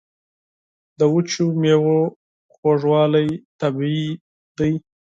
[0.99, 1.99] د وچو میوو
[2.53, 3.29] خوږوالی
[3.61, 4.09] طبیعي
[4.57, 4.71] دی.